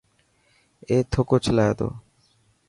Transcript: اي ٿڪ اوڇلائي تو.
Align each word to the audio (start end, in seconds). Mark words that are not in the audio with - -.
اي 0.89 0.95
ٿڪ 1.11 1.27
اوڇلائي 1.33 1.71
تو. 1.79 1.87